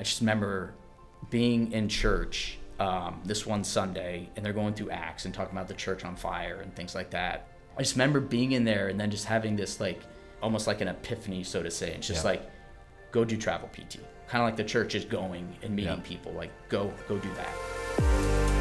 [0.00, 0.72] I just remember
[1.28, 5.68] being in church um, this one Sunday, and they're going through Acts and talking about
[5.68, 7.48] the church on fire and things like that.
[7.76, 10.00] I just remember being in there and then just having this like
[10.42, 11.92] almost like an epiphany, so to say.
[11.92, 12.30] It's just Yeah.
[12.30, 12.50] like
[13.12, 16.00] go do travel PT, kind of like the church is going and meeting Yeah.
[16.02, 16.32] people.
[16.32, 18.60] Like go go do that.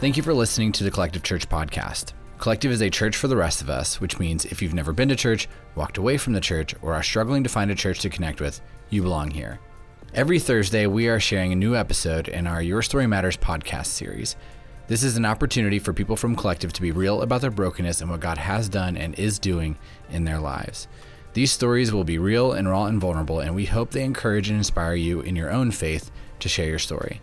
[0.00, 2.12] Thank you for listening to the Collective Church podcast.
[2.44, 5.08] Collective is a church for the rest of us, which means if you've never been
[5.08, 8.10] to church, walked away from the church, or are struggling to find a church to
[8.10, 9.60] connect with, you belong here.
[10.12, 14.36] Every Thursday, we are sharing a new episode in our Your Story Matters podcast series.
[14.88, 18.10] This is an opportunity for people from Collective to be real about their brokenness and
[18.10, 19.78] what God has done and is doing
[20.10, 20.86] in their lives.
[21.32, 24.58] These stories will be real and raw and vulnerable, and we hope they encourage and
[24.58, 27.22] inspire you in your own faith to share your story.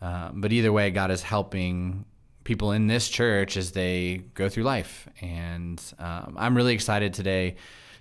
[0.00, 2.04] Um, but either way, God is helping
[2.44, 5.08] people in this church as they go through life.
[5.20, 7.56] And um, I'm really excited today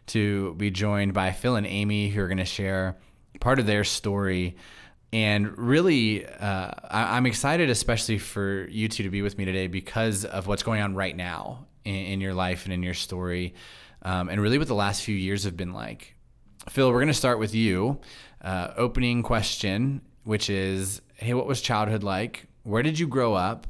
[0.08, 2.98] to be joined by Phil and Amy, who are going to share
[3.40, 4.56] part of their story.
[5.14, 9.68] And really, uh, I- I'm excited, especially for you two to be with me today
[9.68, 13.54] because of what's going on right now in, in your life and in your story,
[14.04, 16.16] um, and really what the last few years have been like.
[16.70, 18.00] Phil, we're going to start with you.
[18.42, 22.48] Uh, opening question, which is Hey, what was childhood like?
[22.64, 23.68] Where did you grow up?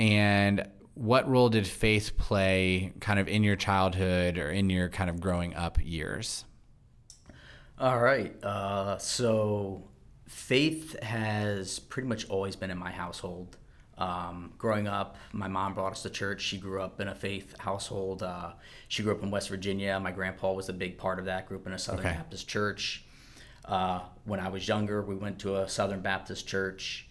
[0.00, 0.66] And
[0.98, 5.20] what role did faith play kind of in your childhood or in your kind of
[5.20, 6.44] growing up years?
[7.78, 8.34] All right.
[8.42, 9.84] Uh, so
[10.26, 13.56] faith has pretty much always been in my household.
[13.96, 16.42] Um, growing up, my mom brought us to church.
[16.42, 18.22] She grew up in a faith household.
[18.22, 18.52] Uh,
[18.88, 19.98] she grew up in West Virginia.
[20.00, 21.46] My grandpa was a big part of that.
[21.46, 22.14] Grew up in a Southern Okay.
[22.16, 23.04] Baptist church.
[23.64, 27.07] Uh, when I was younger, we went to a Southern Baptist church.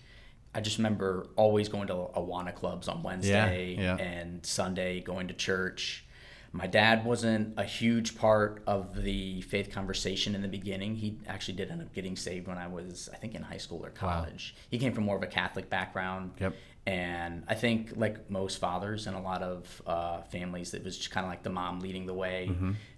[0.53, 3.95] I just remember always going to Awana clubs on Wednesday yeah.
[3.97, 6.05] and Sunday, going to church.
[6.51, 10.95] My dad wasn't a huge part of the faith conversation in the beginning.
[10.95, 13.85] He actually did end up getting saved when I was, I think, in high school
[13.85, 14.55] or college.
[14.71, 16.31] He came from more of a Catholic background.
[16.39, 16.55] Yep.
[16.87, 21.11] And I think, like most fathers and a lot of uh, families, it was just
[21.11, 22.49] kind of like the mom leading the way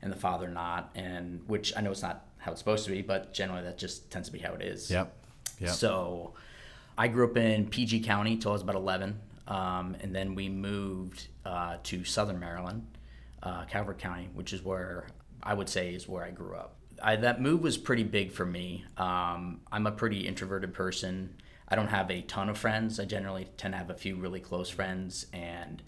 [0.01, 0.91] and the father not.
[0.93, 4.11] And which I know it's not how it's supposed to be, but generally that just
[4.11, 4.91] tends to be how it is.
[4.91, 5.11] Yep.
[5.59, 5.71] Yep.
[5.71, 6.33] So
[6.99, 9.17] I grew up in PG County till I was about 11.
[9.47, 12.85] Um, and then we moved uh, to Southern Maryland,
[13.41, 15.07] uh, Calvert County, which is where
[15.41, 16.75] I would say is where I grew up.
[17.01, 18.83] I, that move was pretty big for me.
[18.97, 21.35] Um, I'm a pretty introverted person.
[21.69, 22.99] I don't have a ton of friends.
[22.99, 25.81] I generally tend to have a few really close friends, and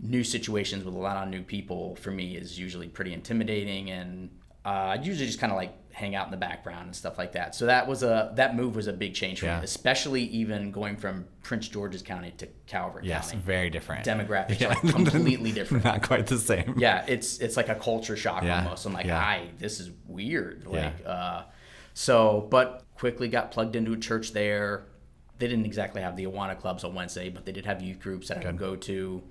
[0.00, 3.90] new situations with a lot of new people for me is usually pretty intimidating.
[3.90, 4.30] And
[4.64, 7.32] uh, I usually just kind of like hang out in the background and stuff like
[7.32, 7.54] that.
[7.54, 9.58] So that was a that move was a big change for Yeah.
[9.60, 13.08] me, especially even going from Prince George's County to Calvert County.
[13.08, 14.04] yes, very different.
[14.04, 14.72] Demographics Yeah.
[14.74, 15.84] are completely different.
[15.84, 16.74] Not quite the same.
[16.78, 18.84] Yeah, it's it's like a culture shock Yeah, almost.
[18.86, 19.20] I'm like, yeah.
[19.20, 20.64] hi, this is weird.
[20.68, 20.70] Yeah.
[20.86, 21.42] Like, uh,
[21.94, 24.86] so, but quickly got plugged into a church there.
[25.38, 28.28] They didn't exactly have the Awana clubs on Wednesday, but they did have youth groups
[28.28, 29.22] that I could go to.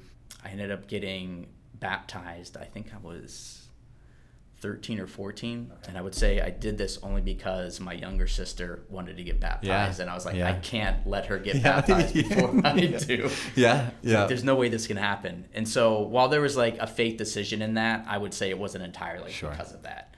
[0.46, 2.56] I ended up getting baptized.
[2.56, 3.62] I think I was
[4.63, 8.84] 13 or 14, and I would say I did this only because my younger sister
[8.90, 10.50] wanted to get baptized, and I was like, yeah.
[10.50, 11.62] I can't let her get Yeah.
[11.81, 13.29] baptized before I do.
[13.56, 13.90] Yeah.
[14.02, 14.25] Yeah.
[14.25, 15.46] There's no way this can happen.
[15.53, 18.58] And so while there was like a faith decision in that, I would say it
[18.58, 19.52] wasn't entirely Sure.
[19.52, 20.16] because of that.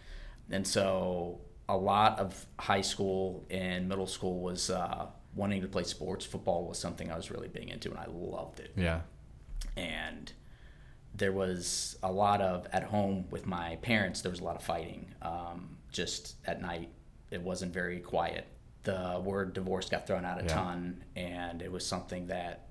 [0.51, 5.83] And so a lot of high school and middle school was uh, wanting to play
[5.83, 6.23] sports.
[6.23, 8.73] Football was something I was really big into, and I loved it.
[8.77, 9.01] yeah.
[9.75, 10.31] And
[11.17, 14.21] there was a lot of at home with my parents.
[14.21, 15.13] There was a lot of fighting.
[15.21, 16.89] Um, just at night,
[17.31, 18.45] it wasn't very quiet.
[18.83, 20.49] The word divorce got thrown out a Yeah.
[20.49, 22.67] ton, and it was something that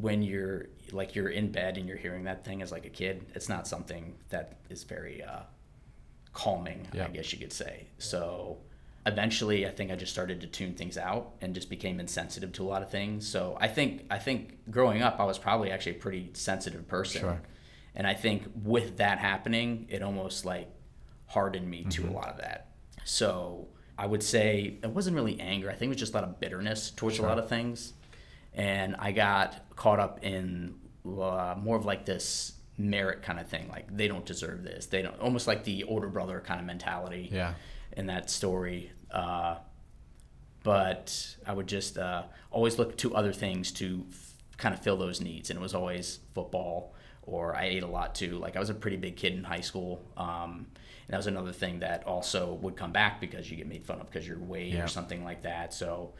[0.00, 3.26] when you're like you're in bed and you're hearing that thing as like a kid,
[3.34, 5.40] it's not something that is very uh,
[6.32, 7.04] calming, Yeah.
[7.06, 7.88] I guess you could say.
[7.98, 8.58] So
[9.04, 12.62] eventually I think I just started to tune things out and just became insensitive to
[12.64, 13.26] a lot of things.
[13.26, 17.20] So I think I think growing up I was probably actually a pretty sensitive person.
[17.22, 17.40] Sure.
[17.94, 20.68] And I think with that happening, it almost like
[21.26, 22.68] hardened me to a lot of that.
[23.04, 23.68] So
[23.98, 25.68] I would say it wasn't really anger.
[25.68, 27.92] I think it was just a lot of bitterness towards a lot of things.
[28.54, 30.74] And I got caught up in
[31.06, 33.68] uh, more of like this merit kind of thing.
[33.68, 34.86] Like they don't deserve this.
[34.86, 37.54] They don't, almost like the older brother kind of mentality Yeah.
[37.96, 38.92] In that story.
[39.10, 39.56] Uh,
[40.62, 44.96] but I would just uh, always look to other things to f- kind of fill
[44.96, 46.94] those needs, and it was always football.
[47.24, 48.38] Or I ate a lot too.
[48.38, 50.66] Like I was a pretty big kid in high school, um,
[51.06, 54.00] and that was another thing that also would come back because you get made fun
[54.00, 54.84] of because you're weight Yeah.
[54.84, 55.72] or something like that.
[55.72, 56.14] So,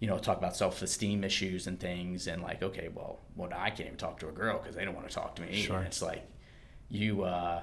[0.00, 3.86] you know, talk about self-esteem issues and things, and like, okay, well, what I can't
[3.86, 5.54] even talk to a girl because they don't want to talk to me.
[5.62, 5.78] Sure.
[5.78, 6.24] And it's like
[6.88, 7.62] you uh,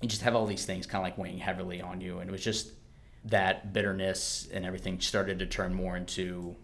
[0.00, 2.32] you just have all these things kind of like weighing heavily on you, and it
[2.32, 2.72] was just
[3.26, 6.56] that bitterness and everything started to turn more into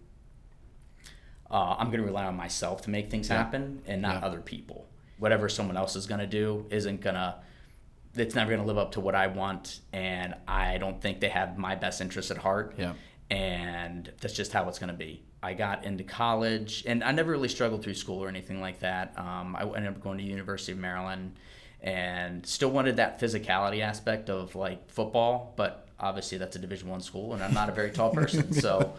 [1.51, 3.37] uh, I'm going to rely on myself to make things Yeah.
[3.37, 4.27] happen and not Yeah.
[4.27, 4.89] other people.
[5.19, 7.37] Whatever someone else is going to do isn't going to
[8.19, 11.29] it's never going to live up to what I want and I don't think they
[11.29, 12.75] have my best interests at heart.
[12.79, 12.95] Yeah.
[13.31, 15.23] And that's just how it's going to be.
[15.43, 19.13] I got into college and I never really struggled through school or anything like that.
[19.19, 21.37] Um, I ended up going to University of Maryland
[21.87, 27.01] and still wanted that physicality aspect of like football, but obviously that's a Division One
[27.01, 28.93] school and I'm not a very tall person, so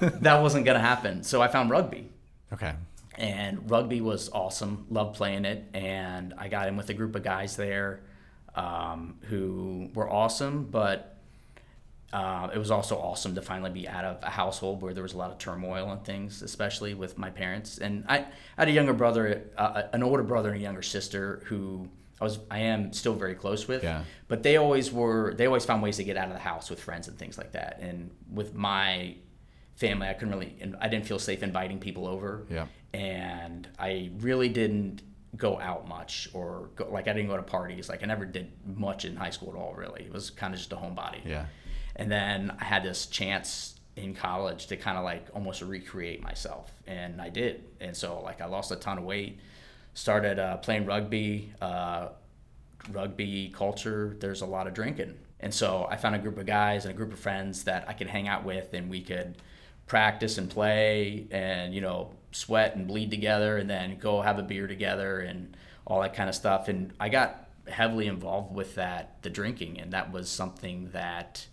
[0.00, 1.22] that wasn't going to happen.
[1.24, 2.10] So I found rugby
[2.52, 2.74] Okay.
[3.16, 4.86] and rugby was awesome.
[4.90, 8.00] Loved playing it, and I got in with a group of guys there
[8.54, 10.64] um, who were awesome.
[10.70, 11.16] But
[12.12, 15.14] uh, it was also awesome to finally be out of a household where there was
[15.14, 17.78] a lot of turmoil and things, especially with my parents.
[17.78, 18.26] And I, I
[18.58, 21.88] had a younger brother, uh, an older brother, and a younger sister who.
[22.22, 24.04] I was, I am still very close with, Yeah.
[24.28, 25.34] but they always were.
[25.34, 27.52] They always found ways to get out of the house with friends and things like
[27.52, 27.78] that.
[27.80, 29.16] And with my
[29.74, 32.66] family, I couldn't really, and I didn't feel safe inviting people over Yeah.
[32.94, 35.02] and I really didn't
[35.36, 37.88] go out much or go, like I didn't go to parties.
[37.88, 39.74] Like I never did much in high school at all.
[39.74, 41.24] Really, it was kind of just a homebody.
[41.24, 41.46] Yeah.
[41.96, 46.70] And then I had this chance in college to kind of like almost recreate myself,
[46.86, 47.64] and I did.
[47.80, 49.40] And so like I lost a ton of weight,
[49.94, 51.52] started uh, playing rugby.
[51.60, 52.08] Uh,
[52.90, 56.84] rugby culture, there's a lot of drinking, and so I found a group of guys
[56.84, 59.36] and a group of friends that I could hang out with, and we could
[59.86, 64.42] practice and play, and you know sweat and bleed together, and then go have a
[64.42, 65.56] beer together, and
[65.86, 66.68] all that kind of stuff.
[66.68, 71.46] And I got heavily involved with that, the drinking, and that was something that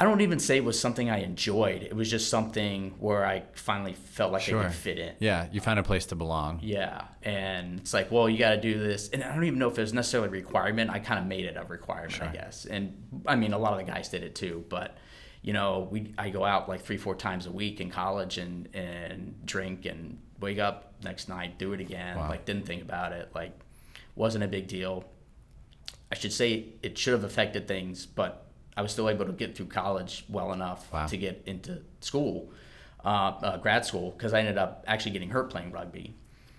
[0.00, 1.82] I don't even say it was something I enjoyed.
[1.82, 5.14] It was just something where I finally felt like I could fit in.
[5.18, 5.48] Yeah.
[5.50, 6.60] You found a place to belong.
[6.62, 9.68] Yeah, and it's like, well, you got to do this, and I don't even know
[9.68, 10.90] if it was necessarily a requirement.
[10.90, 12.64] I kind of made it a requirement, I guess.
[12.64, 14.96] And I mean, a lot of the guys did it too, but
[15.42, 18.68] you know, we I go out like three, four times a week in college and
[18.74, 22.16] and drink and wake up next night, do it again.
[22.16, 22.28] Wow.
[22.28, 23.30] Like didn't think about it.
[23.34, 23.58] Like
[24.14, 25.04] wasn't a big deal.
[26.10, 28.47] I should say it should have affected things, but
[28.78, 31.06] I was still able to get through college well enough Wow.
[31.06, 32.52] to get into school,
[33.04, 33.08] uh,
[33.42, 36.14] uh, grad school, because I ended up actually getting hurt playing rugby.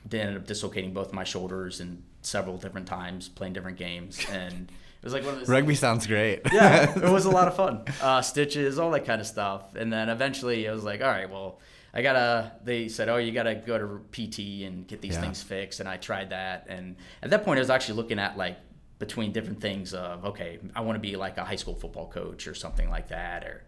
[0.06, 4.70] Then ended up dislocating both my shoulders and several different times playing different games, and
[4.70, 5.50] it was like one of those.
[5.50, 6.42] Rugby sounds great.
[6.52, 7.84] yeah, it was a lot of fun.
[8.02, 11.30] Uh, stitches, all that kind of stuff, and then eventually I was like, all right,
[11.30, 11.60] well.
[11.92, 12.52] I gotta.
[12.64, 15.22] They said, "Oh, you gotta go to PT and get these Yeah.
[15.22, 18.38] things fixed." And I tried that, and at that point, I was actually looking at
[18.38, 18.58] like
[19.00, 22.48] between different things of okay, I want to be like a high school football coach
[22.48, 23.64] or something like that, or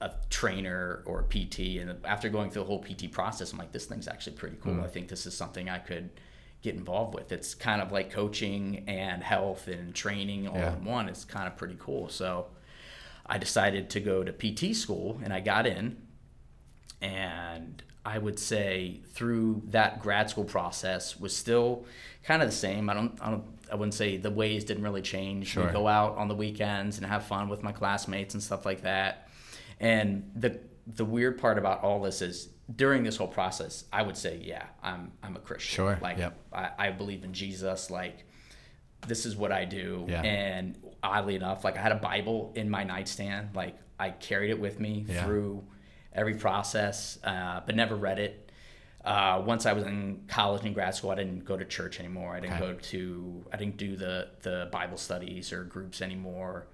[0.00, 1.80] a trainer or a PT.
[1.80, 4.74] And after going through the whole PT process, I'm like, this thing's actually pretty cool.
[4.74, 4.84] Mm-hmm.
[4.84, 6.10] I think this is something I could
[6.62, 7.32] get involved with.
[7.32, 10.76] It's kind of like coaching and health and training all Yeah.
[10.76, 11.08] in one.
[11.08, 12.08] It's kind of pretty cool.
[12.08, 12.46] So
[13.26, 15.96] I decided to go to PT school, and I got in
[17.00, 21.84] and I would say through that grad school process was still
[22.24, 22.88] kind of the same.
[22.88, 25.48] I don't, I don't, I wouldn't say the ways didn't really change.
[25.48, 25.66] Sure.
[25.66, 28.82] We go out on the weekends and have fun with my classmates and stuff like
[28.82, 29.28] that.
[29.80, 34.16] And the the weird part about all this is during this whole process, I would
[34.16, 35.74] say, yeah, I'm I'm a Christian.
[35.76, 35.98] Sure.
[36.00, 36.38] Like Yep.
[36.52, 37.90] I, I believe in Jesus.
[37.90, 38.24] Like
[39.06, 40.06] this is what I do.
[40.08, 40.22] Yeah.
[40.22, 43.50] And oddly enough, like I had a Bible in my nightstand.
[43.54, 45.24] Like I carried it with me Yeah.
[45.24, 45.64] through
[46.12, 48.47] every process, uh, but never read it.
[49.04, 52.34] Uh, once I was in college and grad school, I didn't go to church anymore.
[52.34, 52.72] I didn't Okay.
[52.72, 56.66] go to, I didn't do the the Bible studies or groups anymore.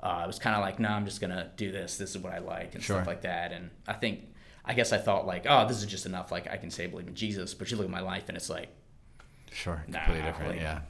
[0.00, 1.96] Uh, it was kind of like, no, I'm just gonna do this.
[1.96, 2.96] This is what I like and Sure.
[2.96, 3.52] stuff like that.
[3.52, 4.24] And I think,
[4.64, 6.30] I guess I thought like, oh, this is just enough.
[6.30, 8.36] Like I can say I believe in Jesus, but you look at my life and
[8.36, 8.68] it's like,
[9.50, 9.82] Sure.
[9.88, 10.50] Nah, Completely different.
[10.52, 10.80] like- yeah.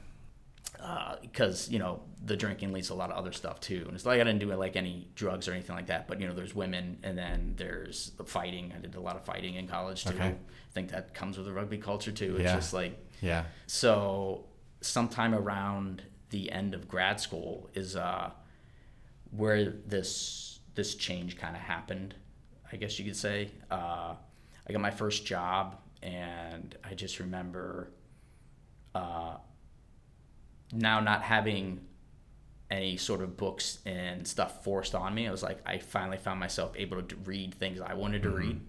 [1.21, 3.83] Because you know the drinking leads to a lot of other stuff too.
[3.87, 6.27] And it's like I didn't do like any drugs or anything like that, but you
[6.27, 8.73] know there's women and then there's the fighting.
[8.75, 10.13] I did a lot of fighting in college too.
[10.15, 10.27] Okay.
[10.29, 12.35] I think that comes with the rugby culture too.
[12.35, 12.55] It's Yeah.
[12.55, 13.43] just like Yeah.
[13.67, 14.45] so
[14.81, 18.31] sometime around the end of grad school is uh,
[19.31, 22.15] where this this change kind of happened.
[22.71, 23.49] I guess you could say.
[23.69, 24.15] Uh,
[24.67, 27.91] I got my first job, and I just remember
[28.93, 29.37] uh,
[30.71, 31.81] now not having
[32.71, 35.27] any sort of books and stuff forced on me.
[35.27, 38.37] I was like, I finally found myself able to read things I wanted to mm-hmm.
[38.37, 38.61] read.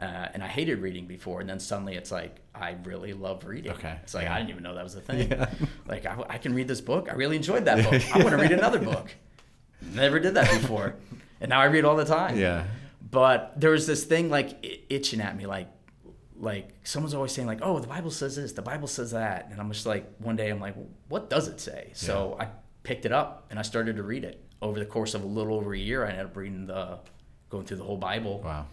[0.00, 3.70] Uh, and I hated reading before, and then suddenly it's like I really love reading.
[3.72, 3.96] Okay.
[4.02, 4.34] It's like yeah.
[4.34, 5.28] I didn't even know that was a thing.
[5.30, 5.48] Yeah.
[5.86, 7.08] Like I, I, can read this book.
[7.08, 8.02] I really enjoyed that book.
[8.14, 9.14] I want to read another book.
[9.80, 10.96] Never did that before,
[11.40, 12.36] and now I read all the time.
[12.36, 12.64] Yeah.
[13.08, 15.68] But there was this thing like itching at me, like
[16.36, 19.60] like someone's always saying like, oh, the Bible says this, the Bible says that, and
[19.60, 20.74] I'm just like, one day I'm like,
[21.08, 21.90] what does it say?
[21.94, 22.46] So yeah.
[22.46, 22.48] I
[22.82, 24.40] picked it up and I started to read it.
[24.62, 26.98] Over the course of a little over a year, I ended up reading the,
[27.50, 28.40] going through the whole Bible.
[28.42, 28.66] Wow.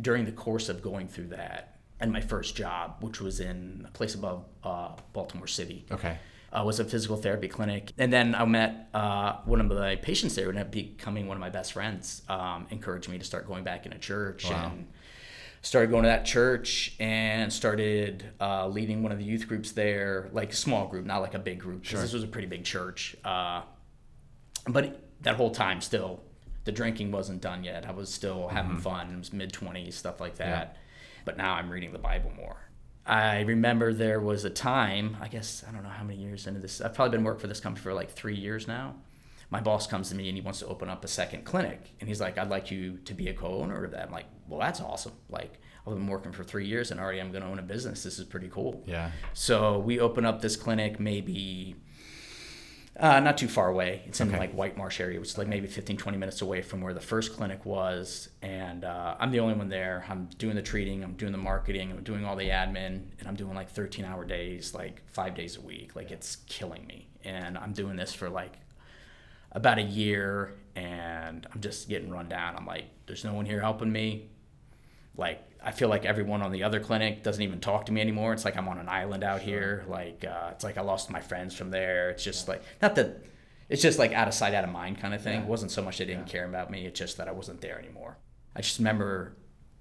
[0.00, 3.90] During the course of going through that, and my first job, which was in a
[3.90, 5.86] place above uh, Baltimore City.
[5.90, 6.18] Okay.
[6.52, 10.36] Uh, was a physical therapy clinic, and then I met uh, one of my patients
[10.36, 12.22] there, and ended up becoming one of my best friends.
[12.28, 14.70] Um, encouraged me to start going back into church wow.
[14.72, 14.86] and
[15.66, 20.28] started going to that church and started uh, leading one of the youth groups there,
[20.32, 22.02] like a small group, not like a big group, because sure.
[22.02, 23.16] this was a pretty big church.
[23.24, 23.62] Uh,
[24.68, 26.22] but that whole time, still,
[26.62, 27.84] the drinking wasn't done yet.
[27.84, 28.80] I was still having mm-hmm.
[28.80, 29.12] fun.
[29.12, 30.74] It was mid 20s, stuff like that.
[30.76, 30.80] Yeah.
[31.24, 32.58] But now I'm reading the Bible more.
[33.04, 36.60] I remember there was a time, I guess, I don't know how many years into
[36.60, 38.94] this, I've probably been working for this company for like three years now.
[39.50, 41.90] My boss comes to me and he wants to open up a second clinic.
[41.98, 44.06] And he's like, I'd like you to be a co owner of that.
[44.06, 45.12] I'm like, well, that's awesome.
[45.28, 48.02] Like, I've been working for three years and already I'm going to own a business.
[48.02, 48.82] This is pretty cool.
[48.86, 49.12] Yeah.
[49.34, 51.76] So we open up this clinic maybe
[52.98, 54.02] uh, not too far away.
[54.06, 54.38] It's in okay.
[54.38, 57.00] like White Marsh area, which is like maybe 15, 20 minutes away from where the
[57.00, 58.30] first clinic was.
[58.40, 60.04] And uh, I'm the only one there.
[60.08, 63.36] I'm doing the treating, I'm doing the marketing, I'm doing all the admin, and I'm
[63.36, 65.94] doing like 13 hour days, like five days a week.
[65.94, 67.08] Like it's killing me.
[67.22, 68.54] And I'm doing this for like
[69.52, 72.56] about a year and I'm just getting run down.
[72.56, 74.30] I'm like, there's no one here helping me.
[75.16, 78.32] Like, I feel like everyone on the other clinic doesn't even talk to me anymore.
[78.32, 79.84] It's like I'm on an island out here.
[79.88, 82.10] Like, uh, it's like I lost my friends from there.
[82.10, 83.24] It's just like, not that,
[83.68, 85.40] it's just like out of sight, out of mind kind of thing.
[85.40, 85.42] Yeah.
[85.42, 86.32] It wasn't so much they didn't yeah.
[86.32, 88.18] care about me, it's just that I wasn't there anymore.
[88.54, 89.36] I just remember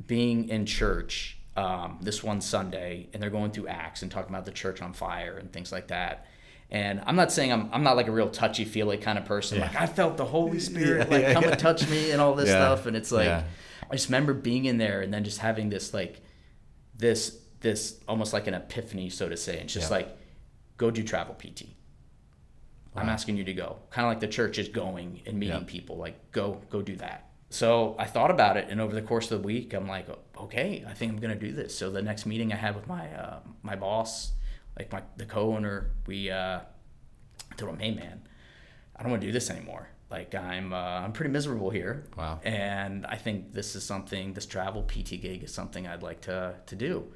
[0.06, 4.46] being in church um, this one Sunday, and they're going through Acts and talking about
[4.46, 6.26] the church on fire and things like that.
[6.72, 9.60] And I'm not saying I'm, I'm not like a real touchy feely kind of person.
[9.60, 9.68] Yeah.
[9.68, 12.34] Like I felt the Holy Spirit yeah, like yeah, come and touch me and all
[12.34, 12.86] this stuff.
[12.86, 13.44] And it's like
[13.96, 16.20] I just remember being in there and then just having this like
[16.98, 19.54] this this almost like an epiphany, so to say.
[19.54, 20.18] And it's just like,
[20.76, 21.68] go do travel PT.
[22.94, 23.04] Wow.
[23.04, 23.78] I'm asking you to go.
[23.92, 25.96] Kind of like the church is going and meeting people.
[25.96, 27.30] Like go go do that.
[27.50, 30.84] So I thought about it, and over the course of the week, I'm like, okay,
[30.86, 31.78] I think I'm gonna do this.
[31.78, 34.34] So the next meeting I had with my uh, my boss
[34.78, 38.28] like my the co-owner, we uh, I told him, hey man,
[38.94, 39.88] I don't want to do this anymore.
[40.16, 42.06] Like I'm uh, I'm pretty miserable here.
[42.18, 42.40] Wow.
[42.44, 46.56] And I think this is something this travel PT gig is something I'd like to
[46.66, 47.12] to do.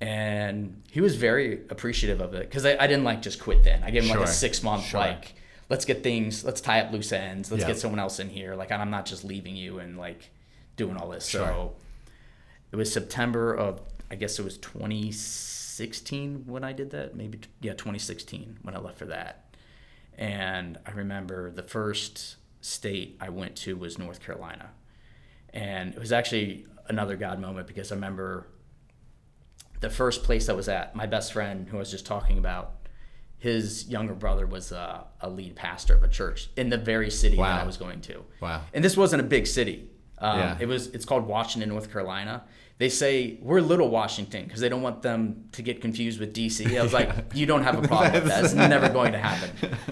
[0.00, 3.82] And he was very appreciative of it because I, I didn't like just quit then.
[3.82, 4.20] I gave him sure.
[4.20, 5.00] like a six month sure.
[5.00, 5.34] like
[5.70, 8.72] let's get things let's tie up loose ends let's get someone else in here like
[8.72, 10.30] i'm not just leaving you and like
[10.76, 11.46] doing all this sure.
[11.46, 11.74] so
[12.72, 17.72] it was september of i guess it was 2016 when I did that, maybe yeah,
[17.72, 19.44] 2016 when I left for that.
[20.18, 24.70] And I remember the first state I went to was North Carolina.
[25.54, 28.48] And it was actually another God moment because I remember
[29.80, 32.74] the first place I was at, my best friend who I was just talking about,
[33.38, 37.36] his younger brother was a, a lead pastor of a church in the very city
[37.36, 37.54] wow.
[37.54, 38.24] that I was going to.
[38.40, 38.62] Wow.
[38.74, 39.88] And this wasn't a big city.
[40.18, 40.56] Um, yeah.
[40.58, 40.88] It was.
[40.88, 42.42] It's called Washington, North Carolina,
[42.78, 46.78] they say we're Little Washington because they don't want them to get confused with DC.
[46.78, 48.44] I was like, you don't have a problem with that.
[48.44, 49.76] It's never going to happen.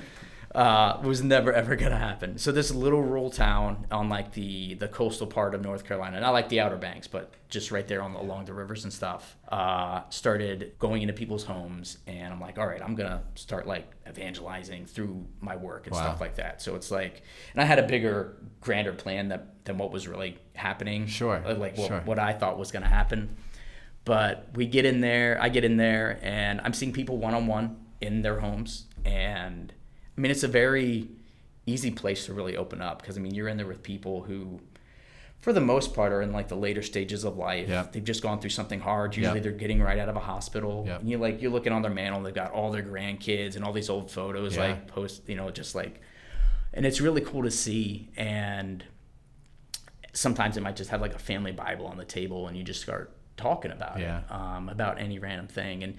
[0.56, 2.38] Uh, was never ever to happen.
[2.38, 6.30] So this little rural town on like the the coastal part of North Carolina, not
[6.32, 9.36] like the Outer Banks, but just right there on the, along the rivers and stuff.
[9.50, 13.92] Uh, started going into people's homes, and I'm like, all right, I'm gonna start like
[14.08, 16.00] evangelizing through my work and wow.
[16.00, 16.62] stuff like that.
[16.62, 17.20] So it's like,
[17.52, 21.06] and I had a bigger, grander plan that than what was really happening.
[21.06, 21.42] Sure.
[21.44, 22.00] Uh, like what, sure.
[22.06, 23.36] what I thought was gonna happen.
[24.06, 27.46] But we get in there, I get in there, and I'm seeing people one on
[27.46, 29.74] one in their homes, and
[30.16, 31.08] I mean, it's a very
[31.66, 34.60] easy place to really open up because I mean, you're in there with people who,
[35.40, 37.68] for the most part, are in like the later stages of life.
[37.68, 37.92] Yep.
[37.92, 39.16] They've just gone through something hard.
[39.16, 39.42] Usually, yep.
[39.42, 40.84] they're getting right out of a hospital.
[40.86, 41.00] Yep.
[41.00, 42.22] And you like you're looking on their mantle.
[42.22, 44.68] They've got all their grandkids and all these old photos, yeah.
[44.68, 46.00] like post, you know, just like,
[46.72, 48.08] and it's really cool to see.
[48.16, 48.84] And
[50.12, 52.80] sometimes it might just have like a family Bible on the table, and you just
[52.80, 54.20] start talking about yeah.
[54.20, 55.96] it, um, about any random thing, and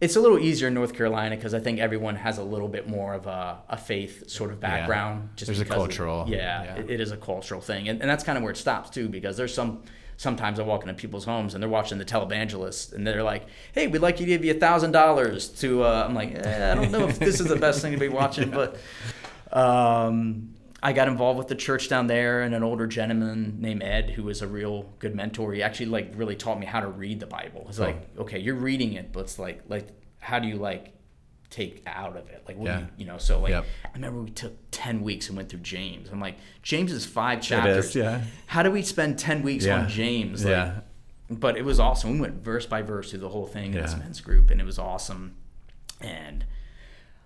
[0.00, 2.88] it's a little easier in North Carolina because I think everyone has a little bit
[2.88, 5.30] more of a, a faith sort of background.
[5.36, 6.74] Just There's a because of- cultural- yeah, yeah.
[6.76, 9.08] It, it is a cultural thing, and, and that's kind of where it stops too.
[9.08, 9.82] Because there's some
[10.16, 13.86] sometimes I walk into people's homes and they're watching the televangelist and they're like, "Hey,
[13.86, 16.74] we'd like you to give you a thousand dollars to." Uh, I'm like, eh, I
[16.74, 18.76] don't know if this is the best thing to be watching, but
[19.52, 20.53] um,
[20.84, 24.22] I got involved with the church down there, and an older gentleman named Ed, who
[24.24, 25.52] was a real good mentor.
[25.54, 27.64] He actually like really taught me how to read the Bible.
[27.68, 27.86] It's Cool.
[27.86, 29.88] like, okay, you're reading it, but it's like, like,
[30.20, 30.92] how do you like
[31.48, 32.42] take out of it?
[32.46, 33.16] Like, what do you, you know?
[33.16, 33.64] So like, Yep.
[33.86, 36.10] I remember we took ten weeks and went through James.
[36.10, 37.94] I'm like, James is five chapters.
[37.94, 38.20] yeah.
[38.46, 39.80] How do we spend ten weeks Yeah.
[39.80, 40.44] on James?
[40.44, 40.80] Like, Yeah.
[41.30, 42.12] But it was awesome.
[42.12, 44.64] We went verse by verse through the whole thing in this men's group, and it
[44.64, 45.36] was awesome.
[46.02, 46.44] And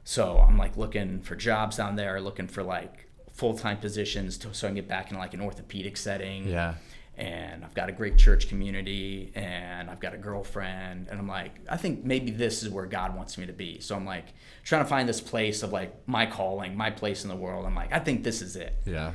[0.04, 3.07] so I'm like looking for jobs down there, looking for like
[3.38, 6.48] full time positions to, so I can get back in like an orthopedic setting.
[6.48, 6.74] Yeah.
[7.16, 11.08] And I've got a great church community and I've got a girlfriend.
[11.08, 13.80] And I'm like, I think maybe this is where God wants me to be.
[13.80, 14.26] So I'm like
[14.62, 17.64] trying to find this place of like my calling, my place in the world.
[17.66, 18.74] I'm like, I think this is it.
[18.86, 19.12] Yeah.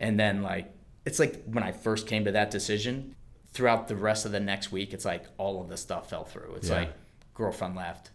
[0.00, 0.72] And then like
[1.04, 3.14] it's like when I first came to that decision,
[3.52, 6.54] throughout the rest of the next week, it's like all of this stuff fell through.
[6.56, 6.76] It's Yeah.
[6.76, 6.92] like
[7.34, 8.10] girlfriend left,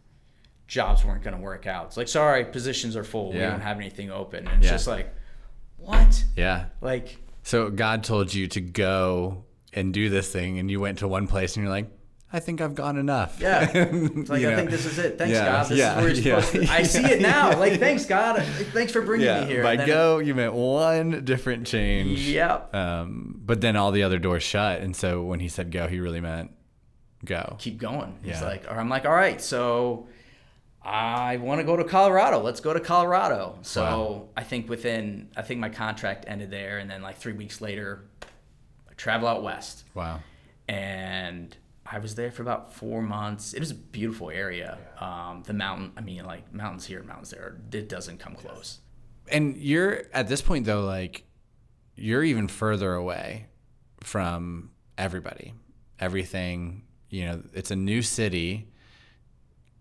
[0.67, 1.87] jobs weren't going to work out.
[1.87, 3.33] It's like sorry, positions are full.
[3.33, 4.47] We don't have anything open.
[4.47, 4.71] And it's Yeah.
[4.71, 5.13] just like
[5.77, 6.23] what?
[6.35, 6.65] Yeah.
[6.81, 11.07] Like So God told you to go and do this thing, and you went to
[11.07, 11.89] one place, and you're like,
[12.33, 13.37] I think I've gone enough.
[13.39, 14.55] yeah, it's like I know?
[14.57, 15.17] think this is it.
[15.17, 15.69] Thanks Yeah, God.
[15.69, 16.73] This yeah, is where you're yeah, supposed to.
[16.77, 17.57] I see it now.
[17.57, 18.41] Like thanks God.
[18.73, 19.41] Thanks for bringing Yeah.
[19.41, 19.63] me here.
[19.63, 22.27] By go, you meant one different change.
[22.27, 22.75] Yep.
[22.75, 25.99] Um, but then all the other doors shut, and so when he said go, he
[26.01, 26.51] really meant
[27.23, 27.55] go.
[27.59, 28.13] keep going.
[28.23, 30.07] He's like, or I'm like, all right, so
[30.87, 32.39] I want to go to Colorado.
[32.39, 33.59] Let's go to Colorado.
[33.61, 34.29] So Wow.
[34.37, 38.05] I think within, I think my contract ended there, and then like three weeks later,
[38.89, 40.21] I travel out west, Wow.
[40.67, 43.53] and I was there for about four months.
[43.53, 44.77] It was a beautiful area.
[44.99, 47.57] Um, the mountain, I mean, like mountains here, mountains there.
[47.71, 48.79] It doesn't come close.
[49.29, 51.23] And you're at this point though, like
[51.95, 53.47] you're even further away
[54.01, 55.53] from everybody,
[55.99, 56.83] everything.
[57.09, 58.69] You know, it's a new city.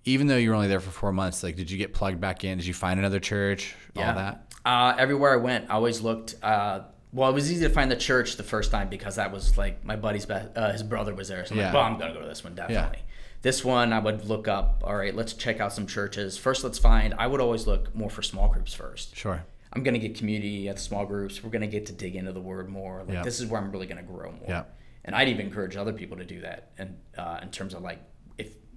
[0.06, 2.44] Even though you were only there for four months, like, did you get plugged back
[2.44, 2.58] in?
[2.58, 3.74] Did you find another church?
[3.96, 4.54] All that?
[4.64, 6.36] Uh, everywhere I went, I always looked.
[6.42, 6.80] Uh,
[7.12, 9.84] well, it was easy to find the church the first time because that was like
[9.84, 10.56] my buddy's best.
[10.56, 11.64] Uh, his brother was there, so I'm Yeah.
[11.66, 12.98] like, well, I'm gonna go to this one definitely.
[13.42, 14.82] This one, I would look up.
[14.84, 16.64] All right, let's check out some churches first.
[16.64, 17.14] Let's find.
[17.18, 19.14] I would always look more for small groups first.
[19.16, 19.44] Sure.
[19.72, 21.42] I'm gonna get community at the small groups.
[21.44, 23.02] We're gonna get to dig into the word more.
[23.04, 23.22] Like Yeah.
[23.22, 24.46] this is where I'm really gonna grow more.
[24.48, 24.64] Yeah.
[25.04, 26.70] And I'd even encourage other people to do that.
[26.78, 28.00] And uh, in terms of like,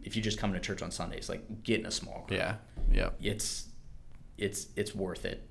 [0.03, 2.55] if you just come to church on Sundays, like get in a small group Yeah.
[2.91, 3.09] Yeah.
[3.21, 3.65] it's
[4.37, 5.45] it's it's worth it.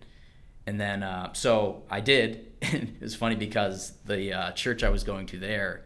[0.66, 2.44] And then uh, so I did.
[2.62, 5.84] And it was funny because the uh, church I was going to there,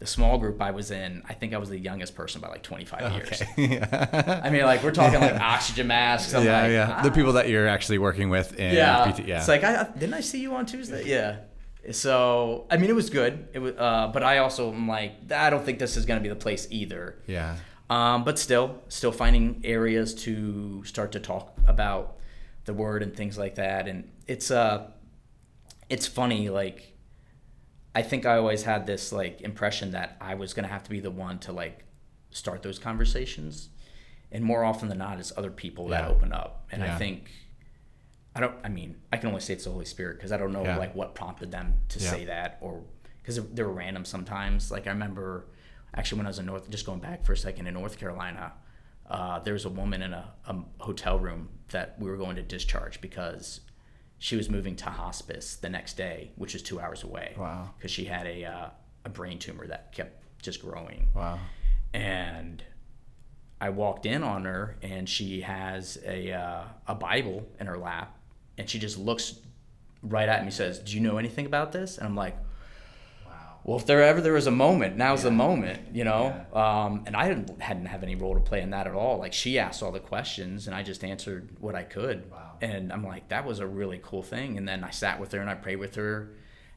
[0.00, 2.62] the small group I was in, I think I was the youngest person by like
[2.64, 3.42] 25 years.
[3.56, 4.40] yeah.
[4.44, 6.34] I mean, like we're talking like oxygen masks.
[6.34, 6.62] I'm yeah.
[6.62, 7.02] like, yeah.
[7.02, 9.10] The "Ah." people that you're actually working with in Yeah.
[9.12, 9.26] PT.
[9.26, 9.38] Yeah.
[9.38, 11.04] It's like I, I didn't I see you on Tuesday?
[11.06, 11.36] Yeah.
[11.92, 13.48] So I mean, it was good.
[13.52, 16.22] It was, uh, but I also am like, I don't think this is going to
[16.22, 17.16] be the place either.
[17.26, 17.56] yeah.
[17.90, 22.16] Um, but still, still finding areas to start to talk about
[22.66, 23.88] the word and things like that.
[23.88, 24.90] And it's uh,
[25.88, 26.50] it's funny.
[26.50, 26.94] Like,
[27.94, 31.00] I think I always had this like impression that I was gonna have to be
[31.00, 31.84] the one to like
[32.30, 33.70] start those conversations,
[34.30, 36.66] and more often than not, it's other people that open up.
[36.70, 36.94] And Yeah.
[36.94, 37.30] I think.
[38.34, 38.54] I don't.
[38.62, 40.76] I mean, I can only say it's the Holy Spirit because I don't know Yeah.
[40.76, 42.10] like what prompted them to Yeah.
[42.10, 42.84] say that, or
[43.22, 44.70] because they're random sometimes.
[44.70, 45.46] Like I remember,
[45.94, 48.52] actually, when I was in North, just going back for a second in North Carolina,
[49.08, 52.42] uh, there was a woman in a, a hotel room that we were going to
[52.42, 53.60] discharge because
[54.18, 57.34] she was moving to hospice the next day, which is two hours away.
[57.38, 57.70] Wow.
[57.76, 58.68] Because she had a uh,
[59.04, 61.38] a brain tumor that kept just growing Wow.
[61.94, 62.62] and
[63.60, 68.16] I walked in on her, and she has a uh, a Bible in her lap,
[68.56, 69.34] and she just looks
[70.02, 72.36] right at me, says, "Do you know anything about this?" And I'm like.
[73.68, 76.34] "Well, if there ever there was a moment, now's the moment," you know.
[76.54, 79.18] Um, and I didn't hadn't have any role to play in that at all.
[79.18, 82.30] Like she asked all the questions, and I just answered what I could.
[82.30, 82.56] Wow.
[82.62, 84.56] And I'm like, that was a really cool thing.
[84.56, 86.30] And then I sat with her and I prayed with her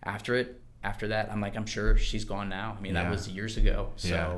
[0.04, 0.62] after it.
[0.84, 2.76] After that, I'm like, I'm sure she's gone now.
[2.78, 3.04] I mean, Yeah.
[3.04, 3.92] that was years ago.
[3.96, 4.38] So Yeah.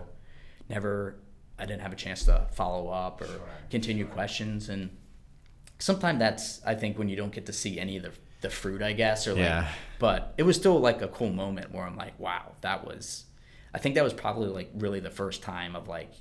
[0.75, 1.15] never
[1.57, 3.29] I didn't have a chance to follow up or
[3.71, 4.89] continue questions and
[5.79, 8.11] sometimes that's I think when you don't get to see any of the
[8.43, 9.67] the fruit I guess or like Yeah.
[9.99, 13.25] but it was still like a cool moment where I'm like wow that was
[13.73, 16.11] I think that was probably like really the first time of like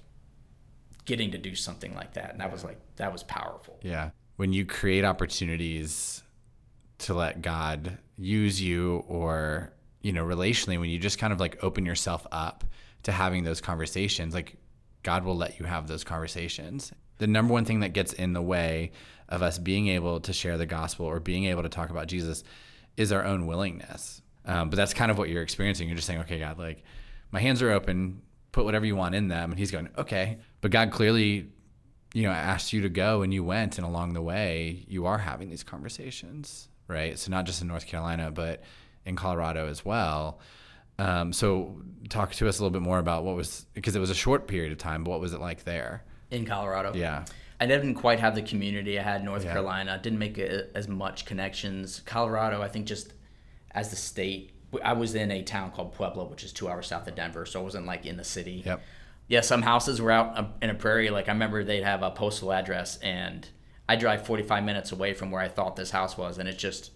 [1.04, 4.10] getting to do something like that and that was like that was powerful Yeah.
[4.36, 6.22] When you create opportunities
[6.98, 11.62] to let God use you or, you know, relationally, when you just kind of like
[11.62, 12.64] open yourself up
[13.02, 14.56] to having those conversations, like
[15.02, 16.92] God will let you have those conversations.
[17.18, 18.92] The number one thing that gets in the way
[19.32, 22.44] of us being able to share the gospel or being able to talk about Jesus
[22.98, 24.20] is our own willingness.
[24.44, 25.88] Um, but that's kind of what you're experiencing.
[25.88, 26.84] You're just saying, okay, God, like
[27.30, 28.20] my hands are open,
[28.52, 29.50] put whatever you want in them.
[29.50, 30.38] And he's going, okay.
[30.60, 31.48] But God clearly,
[32.12, 33.78] you know, asked you to go and you went.
[33.78, 37.18] And along the way, you are having these conversations, right?
[37.18, 38.62] So not just in North Carolina, but
[39.06, 40.40] in Colorado as well.
[40.98, 44.10] Um, so talk to us a little bit more about what was, because it was
[44.10, 46.04] a short period of time, but what was it like there?
[46.32, 46.92] In Colorado?
[46.94, 47.24] Yeah.
[47.60, 49.52] I didn't quite have the community I had in North Yeah.
[49.52, 50.00] Carolina.
[50.02, 52.02] Didn't make a, as much connections.
[52.04, 53.12] Colorado, I think, just
[53.72, 54.50] as the state,
[54.82, 57.60] I was in a town called Pueblo, which is two hours south of Denver, so
[57.60, 58.62] I wasn't like in the city.
[58.66, 58.82] Yep.
[59.28, 61.10] Yeah, some houses were out uh, in a prairie.
[61.10, 63.46] Like I remember they'd have a postal address, and
[63.88, 66.90] I drive 45 minutes away from where I thought this house was, and it's just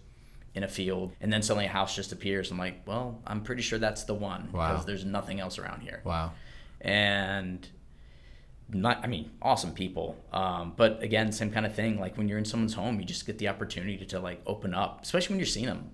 [0.55, 1.13] in a field.
[1.21, 2.51] And then suddenly a house just appears.
[2.51, 4.71] I'm like, well, I'm pretty sure that's the one Wow.
[4.73, 6.33] because there's nothing else around here Wow.
[6.81, 7.69] and
[8.69, 12.39] not i mean awesome people um, but again same kind of thing like when you're
[12.39, 15.47] in someone's home you just get the opportunity to like open up especially when you're
[15.47, 15.91] seeing them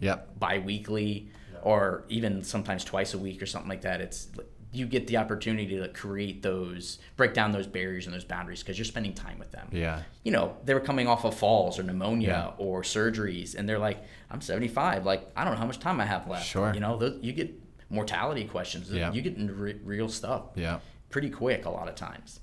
[0.00, 0.38] Yep.
[0.38, 1.30] bi-weekly
[1.62, 4.28] or even sometimes twice a week or something like that it's
[4.70, 8.78] you get the opportunity to create those break down those barriers and those boundaries because
[8.78, 10.02] you're spending time with them Yeah.
[10.24, 12.64] you know they were coming off of falls or pneumonia Yeah.
[12.64, 16.04] or surgeries and they're like i'm 75 like i don't know how much time i
[16.04, 16.72] have left Sure.
[16.74, 17.50] you know those, you get
[17.90, 19.10] mortality questions Yeah.
[19.10, 20.78] you get into re- real stuff Yeah.
[21.10, 22.40] Pretty quick a lot of times.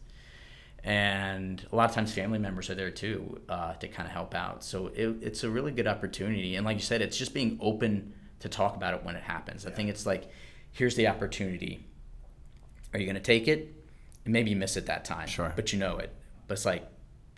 [0.83, 4.35] And a lot of times family members are there too uh, to kind of help
[4.35, 4.63] out.
[4.63, 6.55] So it, it's a really good opportunity.
[6.55, 9.65] And like you said, it's just being open to talk about it when it happens.
[9.65, 10.29] I think it's like,
[10.71, 11.87] here's the opportunity.
[12.93, 13.73] Are you going to take it?
[14.25, 15.51] And maybe you miss it that time, Sure.
[15.55, 16.13] but you know it.
[16.47, 16.87] But it's like,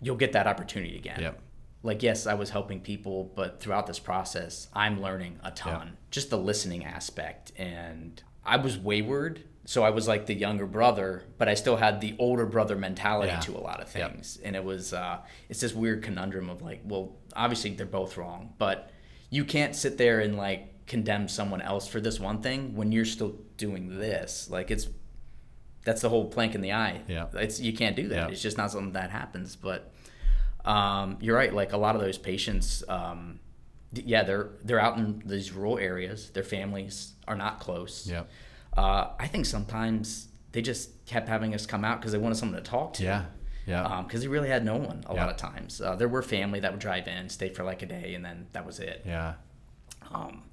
[0.02, 1.20] you'll get that opportunity again.
[1.20, 1.40] Yep.
[1.82, 5.96] Like, yes, I was helping people, but throughout this process, I'm learning a ton.
[6.10, 7.52] Just the listening aspect.
[7.56, 9.44] And I was wayward.
[9.68, 13.28] So I was like the younger brother, but I still had the older brother mentality
[13.32, 13.40] Yeah.
[13.40, 14.12] to a lot of Yep.
[14.12, 14.38] things.
[14.42, 15.18] And it was, uh,
[15.50, 18.90] it's this weird conundrum of like, well, obviously they're both wrong, but
[19.28, 23.04] you can't sit there and like condemn someone else for this one thing when you're
[23.04, 24.48] still doing this.
[24.48, 24.88] Like, it's,
[25.84, 27.02] that's the whole plank in the eye.
[27.06, 27.26] Yeah.
[27.34, 28.14] It's you can't do that.
[28.16, 28.28] Yeah.
[28.28, 29.54] It's just not something that happens.
[29.54, 29.92] But
[30.64, 31.52] um, you're right.
[31.52, 33.38] Like a lot of those patients, um,
[33.92, 36.30] yeah, they're they're out in these rural areas.
[36.30, 38.06] Their families are not close.
[38.06, 38.30] Yep.
[38.78, 42.62] Uh, I think sometimes they just kept having us come out because they wanted someone
[42.62, 43.02] to talk to.
[43.04, 43.24] Yeah.
[43.66, 44.02] Yeah.
[44.06, 45.20] Because they really had no one a Yeah.
[45.26, 45.80] lot of times.
[45.80, 48.46] Uh, there were family that would drive in, stay for like a day, and then
[48.52, 49.02] that was it.
[49.04, 49.34] yeah.
[50.10, 50.44] Um,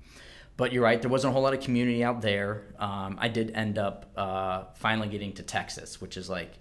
[0.58, 2.64] but you're right, there wasn't a whole lot of community out there.
[2.80, 6.54] Um, I did end up uh, finally getting to Texas, which is like,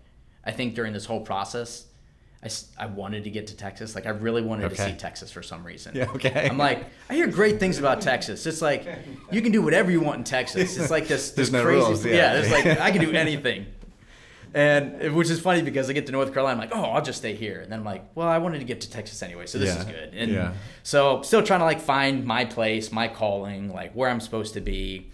[0.45, 1.87] I think during this whole process,
[2.45, 3.95] I, I wanted to get to Texas.
[3.95, 5.95] Like, I really wanted to see Texas for some reason.
[5.97, 6.49] Yeah, okay.
[6.51, 8.45] I'm like, I hear great things about Texas.
[8.47, 8.87] It's like,
[9.31, 10.77] you can do whatever you want in Texas.
[10.77, 12.15] It's like this, There's this no crazy, rules, yeah.
[12.15, 13.67] yeah, it's like, I can do anything.
[14.53, 17.19] And which is funny because I get to North Carolina, I'm like, oh, I'll just
[17.19, 17.61] stay here.
[17.61, 19.79] And then I'm like, well, I wanted to get to Texas anyway, so this Yeah.
[19.81, 20.15] is good.
[20.15, 20.53] And Yeah.
[20.85, 24.61] so still trying to like find my place, my calling, like where I'm supposed to
[24.61, 25.11] be.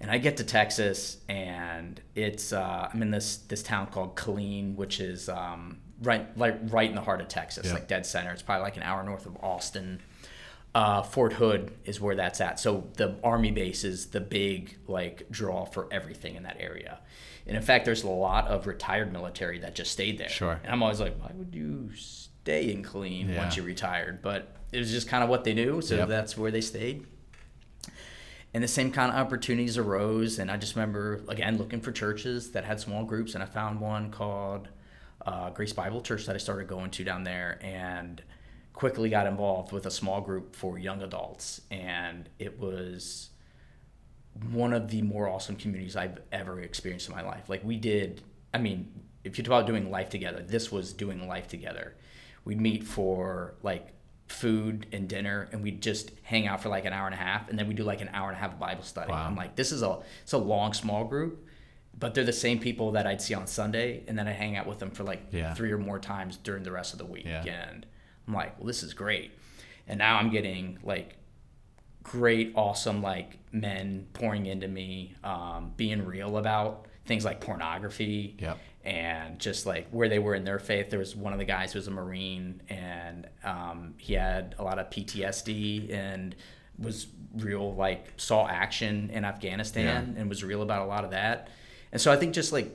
[0.00, 4.76] And I get to Texas, and it's uh, I'm in this this town called Killeen,
[4.76, 7.74] which is um, right like right in the heart of Texas, Yeah.
[7.74, 8.30] like dead center.
[8.32, 10.00] It's probably like an hour north of Austin.
[10.74, 12.60] Uh, Fort Hood is where that's at.
[12.60, 16.98] So the army base is the big like draw for everything in that area.
[17.46, 20.28] And in fact, there's a lot of retired military that just stayed there.
[20.28, 20.60] Sure.
[20.62, 23.38] And I'm always like, why would you stay in Killeen Yeah.
[23.38, 24.20] once you retired?
[24.20, 26.08] But it was just kind of what they knew, so Yep.
[26.08, 27.06] that's where they stayed.
[28.54, 32.50] And the same kind of opportunities arose, and I just remember again looking for churches
[32.52, 34.68] that had small groups, and I found one called
[35.26, 38.22] uh, Grace Bible Church that I started going to down there, and
[38.72, 43.30] quickly got involved with a small group for young adults, and it was
[44.52, 47.48] one of the more awesome communities I've ever experienced in my life.
[47.48, 48.22] Like we did,
[48.54, 48.92] I mean,
[49.24, 51.96] if you talk about doing life together, this was doing life together.
[52.44, 53.88] We'd meet for like
[54.28, 57.48] food and dinner, and we'd just hang out for like an hour and a half,
[57.48, 59.10] and then we do like an hour and a half of Bible study.
[59.10, 59.26] Wow.
[59.26, 61.44] I'm like, this is a it's a long small group,
[61.98, 64.66] but they're the same people that I'd see on Sunday, and then I hang out
[64.66, 65.54] with them for like Yeah.
[65.54, 67.44] three or more times during the rest of the week, Yeah.
[67.44, 67.86] and
[68.26, 69.32] I'm like, well, this is great.
[69.86, 71.16] And now I'm getting like
[72.02, 78.58] great, awesome like men pouring into me, um, being real about things like pornography Yep.
[78.84, 80.90] and just like where they were in their faith.
[80.90, 84.62] There was one of the guys who was a Marine and um, he had a
[84.64, 86.36] lot of PTSD and
[86.78, 91.48] was real like saw action in Afghanistan and was real about a lot of that.
[91.92, 92.74] And so I think just like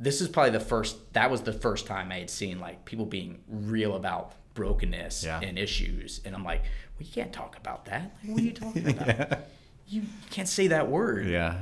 [0.00, 3.06] this is probably the first that was the first time I had seen like people
[3.06, 5.40] being real about brokenness Yeah.
[5.40, 8.16] and issues and I'm like, well you can't talk about that.
[8.22, 9.38] Like, what are you talking about?
[9.86, 11.26] You, you can't say that word.
[11.26, 11.56] Yeah.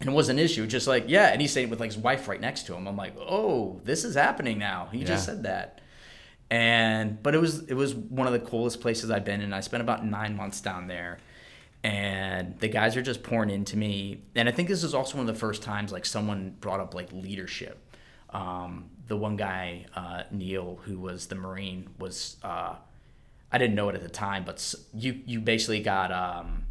[0.00, 1.28] And it wasn't an issue, just like, yeah.
[1.28, 2.88] And he's saying with like his wife right next to him.
[2.88, 4.88] I'm like, oh, this is happening now.
[4.90, 5.80] He just said that.
[6.50, 9.52] And but it was it was one of the coolest places I've been in.
[9.52, 11.18] I spent about nine months down there.
[11.84, 14.22] And the guys are just pouring into me.
[14.34, 16.94] And I think this is also one of the first times like someone brought up
[16.94, 17.78] like leadership.
[18.30, 22.76] Um, the one guy, uh, Neil, who was the Marine, was uh,
[23.52, 26.64] I didn't know it at the time, but you you basically got um,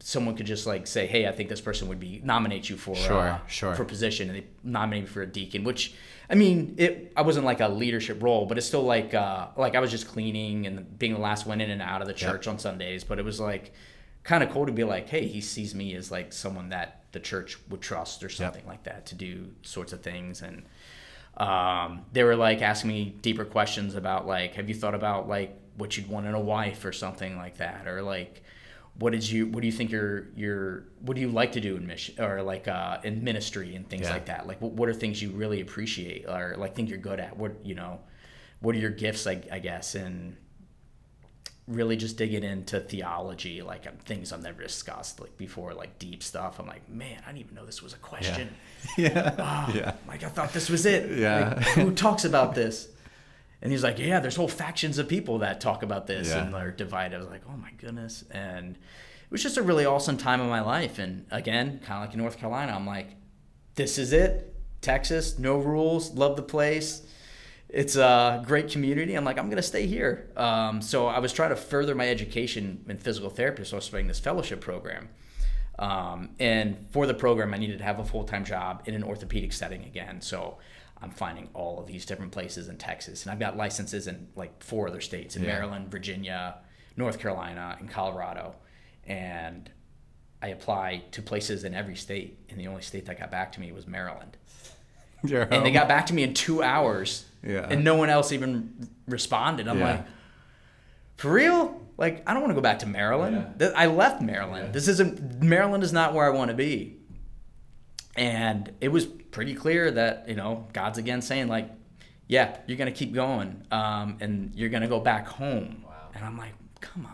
[0.00, 2.96] someone could just like say, hey, I think this person would be nominate you for
[2.96, 3.74] Sure, uh, sure.
[3.76, 5.62] for position, and they nominated me for a deacon.
[5.62, 5.94] Which
[6.28, 9.76] I mean, it I wasn't like a leadership role, but it's still like uh, like
[9.76, 12.48] I was just cleaning and being the last one in and out of the church
[12.48, 13.04] on Sundays.
[13.04, 13.72] But it was like
[14.28, 17.18] kind of cool to be like, hey, he sees me as like someone that the
[17.20, 20.42] church would trust or something like that to do sorts of things.
[20.42, 20.64] And
[21.38, 25.58] um, they were like asking me deeper questions about like have you thought about like
[25.78, 27.88] what you'd want in a wife or something like that?
[27.88, 28.42] Or like
[28.98, 31.76] what did you what do you think your your what do you like to do
[31.76, 34.12] in mission or like uh, in ministry and things Yeah.
[34.12, 34.46] like that?
[34.46, 37.34] Like what, what are things you really appreciate or like think you're good at?
[37.36, 38.00] What you know
[38.60, 39.94] what are your gifts I, I guess?
[39.94, 40.36] And
[41.68, 46.22] really just digging into theology like um, things I've never discussed like before like deep
[46.22, 48.48] stuff I'm like man I didn't even know this was a question
[48.96, 49.68] Yeah.
[49.74, 49.94] yeah.
[50.08, 51.18] like I thought this was it.
[51.18, 51.54] Yeah.
[51.56, 52.88] Like, who talks about this?
[53.60, 56.44] And he's like, yeah, there's whole factions of people that talk about this Yeah.
[56.44, 57.16] and are divided.
[57.16, 58.24] I was like, oh my goodness.
[58.30, 60.98] And it was just a really awesome time of my life.
[60.98, 63.08] And again, kind of like in North Carolina, I'm like,
[63.74, 64.54] this is it.
[64.80, 67.02] Texas, no rules, love the place.
[67.68, 69.14] It's a great community.
[69.14, 70.30] I'm like, I'm gonna stay here.
[70.36, 73.64] Um, so I was trying to further my education in physical therapy.
[73.64, 75.08] So I was starting this fellowship program.
[75.78, 79.04] Um, and for the program, I needed to have a full time job in an
[79.04, 80.20] orthopedic setting again.
[80.20, 80.58] So
[81.00, 83.22] I'm finding all of these different places in Texas.
[83.22, 85.52] And I've got licenses in like four other states in Yeah.
[85.52, 86.56] Maryland, Virginia,
[86.96, 88.56] North Carolina, and Colorado.
[89.06, 89.70] And
[90.42, 92.38] I apply to places in every state.
[92.48, 94.36] And the only state that got back to me was Maryland.
[95.50, 97.24] And they got back to me in two hours.
[97.42, 97.66] Yeah.
[97.68, 99.68] And no one else even responded.
[99.68, 99.90] I'm Yeah.
[99.92, 100.04] like,
[101.16, 101.80] for real?
[101.96, 103.54] Like, I don't want to go back to Maryland.
[103.60, 103.72] Yeah.
[103.74, 104.72] I left Maryland.
[104.72, 106.96] This isn't, Maryland is not where I want to be.
[108.16, 111.70] And it was pretty clear that, you know, God's again saying, like,
[112.26, 115.84] yeah, you're going to keep going um, and you're going to go back home.
[116.14, 117.12] And I'm like, come on.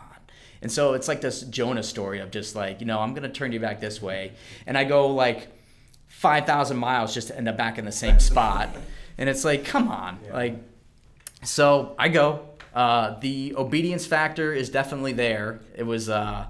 [0.63, 3.29] And so it's like this Jonah story of just like, you know, I'm going to
[3.29, 4.33] turn you back this way.
[4.67, 5.49] And I go like
[6.09, 8.75] 5,000 miles just to end up back in the same spot.
[9.19, 10.19] And it's like, come on.
[10.33, 10.57] Like,
[11.43, 12.49] so I go.
[12.75, 15.61] Uh, the obedience factor is definitely there.
[15.77, 16.47] It was, uh,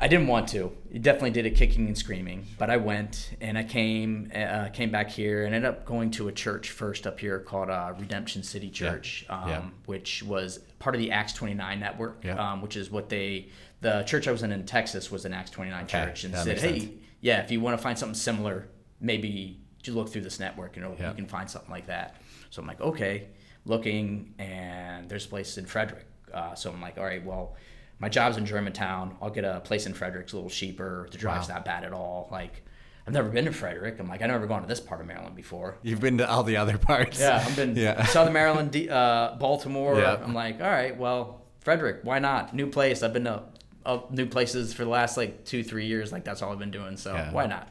[0.00, 0.70] I didn't want to.
[0.92, 4.92] It definitely did a kicking and screaming, but I went and I came, uh, came
[4.92, 8.44] back here and ended up going to a church first up here called uh, Redemption
[8.44, 9.62] City Church, Um, Yeah.
[9.86, 12.52] which was part of the Acts 29 network, Yeah.
[12.52, 13.48] um, which is what they,
[13.80, 16.44] the church I was in in Texas was an Acts 29 Okay, church and that
[16.44, 16.92] said, hey, sense.
[17.20, 18.68] yeah, if you want to find something similar,
[19.00, 21.10] maybe you look through this network and Yeah.
[21.10, 22.16] you can find something like that.
[22.50, 23.28] So I'm like, okay,
[23.64, 26.06] looking, and there's a place in Frederick.
[26.32, 27.56] Uh, so I'm like, all right, well,
[27.98, 29.16] my job's in Germantown.
[29.22, 30.24] I'll get a place in Frederick.
[30.24, 31.08] It's a little cheaper.
[31.10, 31.56] The drive's Wow.
[31.56, 32.28] not bad at all.
[32.30, 32.64] Like,
[33.06, 33.98] I've never been to Frederick.
[33.98, 35.78] I'm like, I've never gone to this part of Maryland before.
[35.82, 37.18] You've been to all the other parts.
[37.20, 38.04] Yeah, I've been Yeah.
[38.06, 39.98] Southern Maryland, uh, Baltimore.
[39.98, 40.20] Yeah.
[40.22, 42.54] I'm like, all right, well, Frederick, why not?
[42.54, 43.02] New place.
[43.02, 43.42] I've been to
[43.86, 46.12] uh, new places for the last like two, three years.
[46.12, 46.96] Like that's all I've been doing.
[46.98, 47.32] So Yeah.
[47.32, 47.68] why not?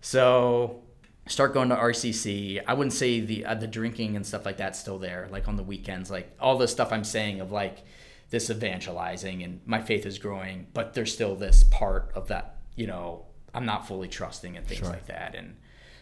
[0.00, 0.81] So
[1.26, 2.62] start going to RCC.
[2.66, 5.28] I wouldn't say the uh, the drinking and stuff like that's still there.
[5.30, 7.84] Like on the weekends, like all the stuff I'm saying of like
[8.30, 12.56] this evangelizing and my faith is growing, but there's still this part of that.
[12.76, 14.88] You know, I'm not fully trusting and things Sure.
[14.88, 15.34] like that.
[15.34, 15.56] And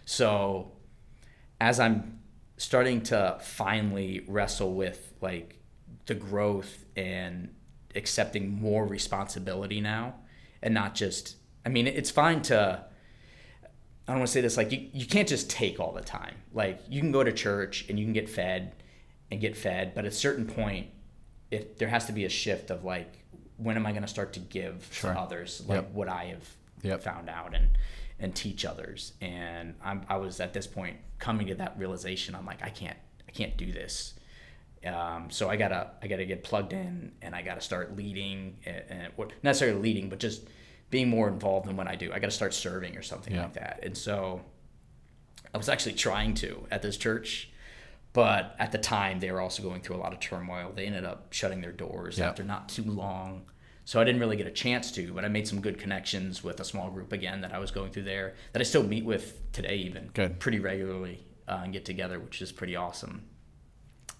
[0.05, 0.73] so
[1.61, 2.21] as I'm
[2.57, 5.59] starting to finally wrestle with like
[6.07, 7.55] the growth and
[7.97, 10.15] accepting more responsibility now
[10.63, 12.85] and not just I mean it's fine to
[14.11, 16.35] I don't want to say this like you, you can't just take all the time.
[16.53, 18.73] Like you can go to church and you can get fed
[19.31, 20.89] and get fed, but at a certain point
[21.53, 23.25] it there has to be a shift of like
[23.57, 25.13] when am I going to start to give Sure.
[25.15, 25.91] to others like Yep.
[25.93, 26.49] what I have
[26.83, 27.03] Yep.
[27.03, 27.69] found out and
[28.19, 29.13] and teach others.
[29.21, 32.35] And I'm, I was at this point coming to that realization.
[32.35, 34.13] I'm like, I can't, I can't do this.
[34.85, 38.83] Um, so I gotta, I gotta get plugged in, and I gotta start leading, and,
[38.91, 40.49] and what not necessarily leading, but just
[40.91, 42.13] being more involved in what I do.
[42.13, 43.43] I gotta start serving or something Yeah.
[43.45, 43.81] like that.
[43.83, 44.43] And so
[45.55, 47.51] I was actually trying to at this church,
[48.13, 50.73] but at the time they were also going through a lot of turmoil.
[50.75, 52.29] They ended up shutting their doors Yeah.
[52.29, 53.47] after not too long.
[53.85, 56.61] So I didn't really get a chance to, but I made some good connections with
[56.61, 59.51] a small group again that I was going through there that I still meet with
[59.53, 60.39] today, even Good.
[60.39, 63.29] pretty regularly uh, and get together, which is pretty awesome.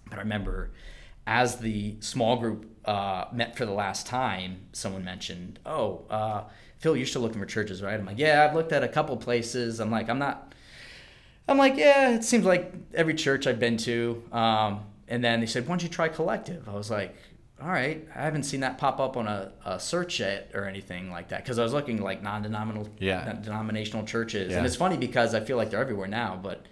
[0.09, 0.71] But I remember
[1.39, 6.43] as the small group uh, met for the last time, someone mentioned, "Oh, uh,
[6.79, 9.15] Phil, you're still looking for churches, right?" I'm like, "Yeah, I've looked at a couple
[9.17, 10.53] places." I'm like, "I'm not."
[11.47, 15.45] I'm like, "Yeah, it seems like every church I've been to." Um, and then they
[15.45, 17.15] said, "Why don't you try Collective?" I was like,
[17.61, 21.11] "All right, I haven't seen that pop up on a, a search yet or anything
[21.11, 23.31] like that." Because I was looking like non-denominational, Yeah.
[23.41, 24.57] denominational churches, Yeah.
[24.57, 26.37] and it's funny because I feel like they're everywhere now.
[26.41, 26.65] But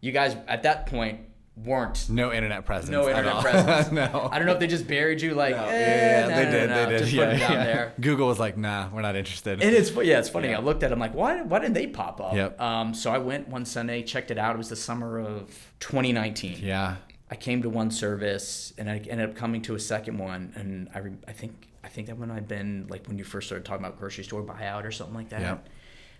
[0.00, 1.20] you guys at that point
[1.64, 2.90] weren't No internet presence.
[2.90, 3.90] no internet presence.
[3.92, 4.28] no.
[4.30, 6.50] I don't know if they just buried you like, No, eh, yeah, no, they no,
[6.50, 6.68] did.
[6.70, 6.98] no, they did.
[7.00, 7.64] Just yeah, put it down yeah.
[7.64, 7.92] there.
[8.00, 9.62] Google was like, nah, we're not interested.
[9.62, 10.48] And it's yeah, it's funny.
[10.48, 10.58] Yeah.
[10.58, 12.34] I looked at them like, why why didn't they pop up?
[12.34, 12.60] Yep.
[12.60, 14.54] Um, so I went one Sunday, checked it out.
[14.54, 16.58] It was the summer of 2019.
[16.62, 16.96] yeah.
[17.28, 20.52] I came to one service and I ended up coming to a second one.
[20.54, 23.48] And I, re- I think I think that when I'd been like when you first
[23.48, 25.40] started talking about grocery store buyout or something like that.
[25.40, 25.68] Yep.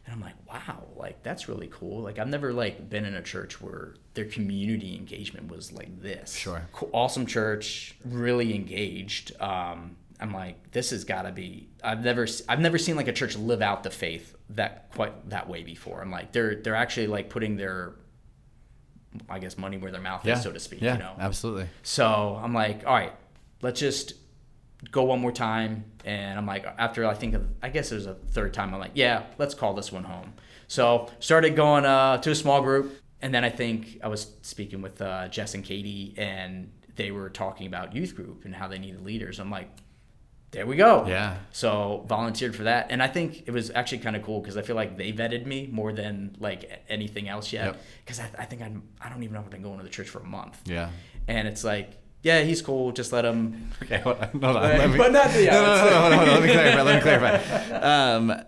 [0.07, 2.01] And I'm like, wow, like that's really cool.
[2.03, 6.33] Like I've never like been in a church where their community engagement was like this.
[6.35, 6.63] Sure.
[6.73, 9.33] Cool, awesome church, really engaged.
[9.41, 11.69] Um, I'm like, this has got to be.
[11.85, 15.49] I've never, i've never seen like a church live out the faith that quite that
[15.49, 16.01] way before.
[16.01, 17.95] I'm like, they're they're actually like putting their,
[19.29, 20.35] I guess, money where their mouth Yeah.
[20.37, 20.81] is, so to speak.
[20.83, 20.93] Yeah.
[20.95, 21.17] You know.
[21.19, 21.67] Absolutely.
[21.83, 23.13] So I'm like, all right,
[23.61, 24.15] let's just
[24.91, 25.85] go one more time.
[26.05, 28.81] And I'm like, after I think of, I guess it was a third time, I'm
[28.81, 30.35] like, yeah, let's call this one home.
[30.69, 33.01] So started going uh, to a small group.
[33.23, 37.31] And then I think I was speaking with uh, Jess and Katie, and they were
[37.31, 39.41] talking about youth group and how they needed leaders.
[39.41, 39.71] I'm like,
[40.51, 41.07] there we go.
[41.09, 41.39] Yeah.
[41.51, 44.63] So volunteered for that, and I think it was actually kind of cool because I
[44.63, 47.65] feel like they vetted me more than like anything else yet.
[47.67, 47.83] Yep.
[48.05, 49.91] Because I, I think I'm, I don't even know if I've been going to the
[49.91, 50.91] church for a month Yeah.
[51.27, 52.93] and it's like, yeah, he's cool.
[52.93, 53.71] Just let him.
[53.83, 54.29] Okay, hold on.
[54.31, 54.53] Hold on.
[54.55, 56.35] But- Let me, but not the- yeah, no, no, no, no, hold on, hold on.
[56.35, 56.83] Let me clarify.
[56.83, 57.75] Let me clarify.
[57.77, 58.43] Um,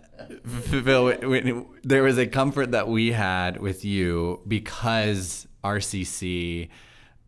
[0.83, 6.69] Phil, w- w- there was a comfort that we had with you because RCC,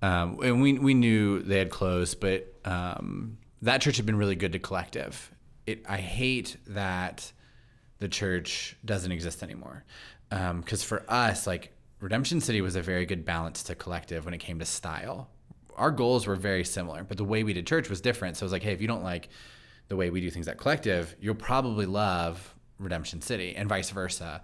[0.02, 4.36] um, and we we knew they had closed, but um, that church had been really
[4.36, 5.32] good to collective.
[5.66, 7.32] It, I hate that
[8.00, 9.84] the church doesn't exist anymore.
[10.30, 14.40] Because for us, like Redemption City was a very good balance to collective when it
[14.40, 15.30] came to style.
[15.82, 18.38] Our goals were very similar, but the way we did church was different.
[18.38, 19.30] So it was like, hey, if you don't like
[19.88, 24.42] the way we do things at collective, you'll probably love Redemption City and vice versa.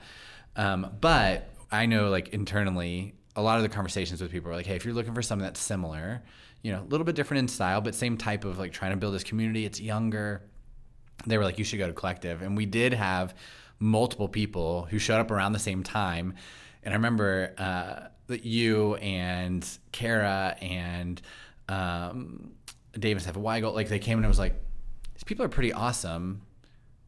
[0.55, 4.65] Um, but I know, like internally, a lot of the conversations with people are like,
[4.65, 6.23] hey, if you're looking for something that's similar,
[6.63, 8.97] you know, a little bit different in style, but same type of like trying to
[8.97, 10.41] build this community, it's younger
[11.25, 12.41] they were like, you should go to Collective.
[12.41, 13.33] And we did have
[13.79, 16.35] multiple people who showed up around the same time.
[16.83, 21.21] And I remember uh, you and Kara and
[21.69, 22.51] um,
[22.93, 24.55] Davis have a Weigel, like they came and I was like,
[25.13, 26.41] these people are pretty awesome.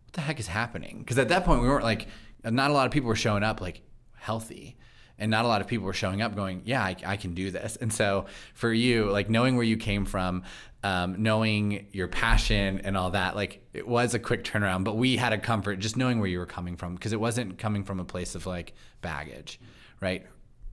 [0.05, 0.99] What the heck is happening?
[0.99, 2.07] Because at that point, we weren't like,
[2.43, 3.81] not a lot of people were showing up like
[4.15, 4.77] healthy.
[5.21, 7.51] And not a lot of people were showing up going, yeah, I, I can do
[7.51, 7.75] this.
[7.75, 10.43] And so for you, like knowing where you came from,
[10.81, 15.17] um, knowing your passion and all that, like it was a quick turnaround, but we
[15.17, 17.99] had a comfort just knowing where you were coming from because it wasn't coming from
[17.99, 19.59] a place of like baggage,
[19.99, 20.25] right?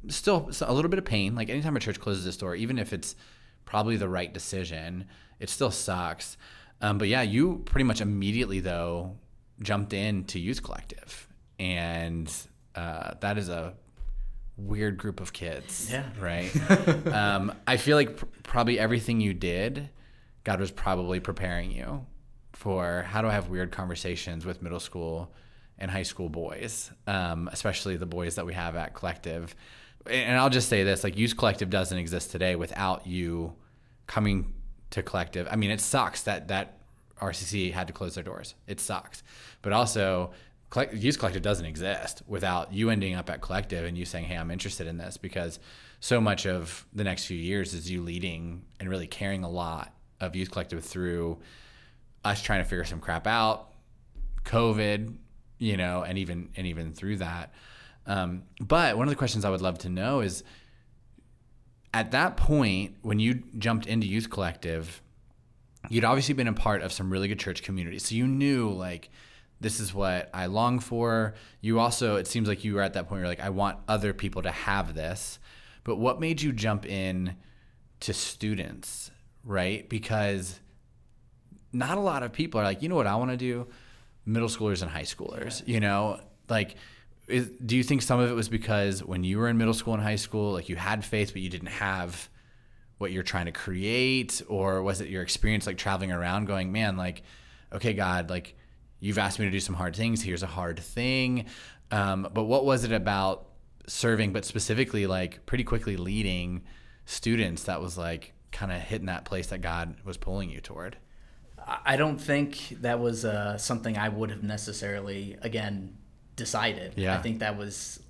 [0.08, 1.34] Still a little bit of pain.
[1.34, 3.16] Like anytime a church closes its door, even if it's
[3.64, 5.06] probably the right decision,
[5.40, 6.36] it still sucks.
[6.80, 9.16] Um, but yeah, you pretty much immediately though
[9.60, 12.32] jumped into Youth Collective, and
[12.74, 13.74] uh, that is a
[14.56, 15.88] weird group of kids.
[15.90, 16.04] Yeah.
[16.18, 16.50] Right.
[17.06, 19.90] um, I feel like pr- probably everything you did,
[20.44, 22.06] God was probably preparing you
[22.52, 25.32] for how do I have weird conversations with middle school
[25.78, 29.54] and high school boys, um, especially the boys that we have at Collective.
[30.08, 33.54] And I'll just say this: like Youth Collective doesn't exist today without you
[34.06, 34.54] coming
[34.90, 35.48] to Collective.
[35.50, 36.78] I mean, it sucks that that
[37.20, 38.54] RCC had to close their doors.
[38.66, 39.22] It sucks,
[39.62, 40.32] but also
[40.92, 44.50] Youth Collective doesn't exist without you ending up at Collective and you saying, "Hey, I'm
[44.50, 45.58] interested in this," because
[46.00, 49.94] so much of the next few years is you leading and really caring a lot
[50.20, 51.38] of Youth Collective through
[52.24, 53.72] us trying to figure some crap out,
[54.44, 55.14] COVID,
[55.58, 57.52] you know, and even and even through that.
[58.06, 60.44] Um, but one of the questions I would love to know is
[61.92, 65.02] at that point when you jumped into Youth Collective,
[65.88, 68.06] you'd obviously been a part of some really good church communities.
[68.06, 69.10] So you knew like
[69.60, 71.34] this is what I long for.
[71.60, 73.78] You also it seems like you were at that point where you're like I want
[73.88, 75.38] other people to have this.
[75.84, 77.36] But what made you jump in
[78.00, 79.10] to students,
[79.44, 79.88] right?
[79.88, 80.60] Because
[81.72, 83.68] not a lot of people are like, you know what I want to do?
[84.24, 86.20] Middle schoolers and high schoolers, you know?
[86.48, 86.76] Like
[87.28, 89.94] is, do you think some of it was because when you were in middle school
[89.94, 92.28] and high school, like you had faith, but you didn't have
[92.98, 94.42] what you're trying to create?
[94.48, 97.22] Or was it your experience like traveling around going, man, like,
[97.72, 98.56] okay, God, like
[99.00, 100.22] you've asked me to do some hard things.
[100.22, 101.46] Here's a hard thing.
[101.90, 103.48] Um, but what was it about
[103.86, 106.62] serving, but specifically like pretty quickly leading
[107.04, 110.96] students that was like, kind of hitting that place that God was pulling you toward?
[111.84, 115.98] I don't think that was uh, something I would have necessarily, again,
[116.36, 116.94] decided.
[116.96, 117.18] Yeah.
[117.18, 118.00] I think that was,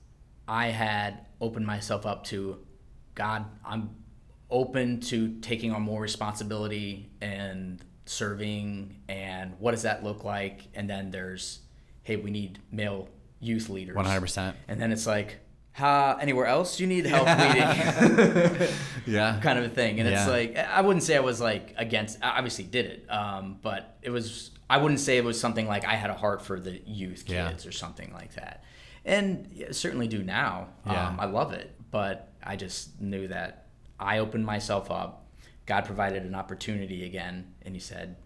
[0.46, 2.58] I had opened myself up to
[3.14, 3.90] God, I'm
[4.50, 10.68] open to taking on more responsibility and serving, and what does that look like?
[10.74, 11.60] And then there's,
[12.02, 13.08] hey, we need male
[13.40, 13.96] youth leaders.
[13.96, 14.54] 100%.
[14.68, 15.38] And then it's like,
[15.78, 18.68] uh, anywhere else you need help leading?
[19.06, 19.38] Yeah.
[19.40, 20.00] kind of a thing.
[20.00, 22.18] And it's like I wouldn't say I was like against.
[22.22, 24.50] I obviously did it, um, but it was.
[24.68, 27.50] I wouldn't say it was something like I had a heart for the youth Yeah.
[27.50, 28.64] kids or something like that.
[29.04, 30.68] And yeah, certainly do now.
[30.84, 31.08] Yeah.
[31.08, 33.66] Um, I love it, but I just knew that
[34.00, 35.26] I opened myself up.
[35.66, 38.16] God provided an opportunity again, and He said,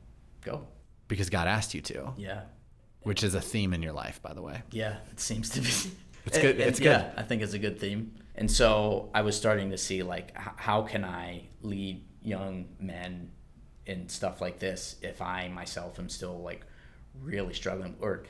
[0.43, 0.67] "Go."
[1.09, 2.43] Because God asked you to, Yeah,
[3.03, 4.63] which is a theme in your life, by the way.
[4.71, 4.97] yeah.
[5.11, 5.69] It seems to be.
[6.27, 7.13] It's good- And- and it's yeah, good.
[7.19, 8.13] I think it's a good theme.
[8.35, 13.31] And so I was starting to see like how can I lead young men
[13.87, 16.65] in stuff like this if I myself am still like
[17.23, 18.25] really struggling or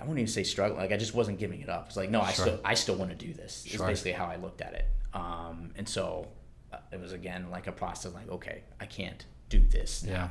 [0.00, 1.86] I won't even say struggling like I just wasn't giving it up.
[1.88, 2.46] It's like no, I Sure.
[2.46, 3.64] still I still want to do this.
[3.66, 3.86] It's Sure.
[3.86, 4.86] basically how I looked at it.
[5.14, 6.28] Um, and so
[6.72, 10.12] uh, it was again like a process like okay, I can't do this now.
[10.12, 10.28] Yeah.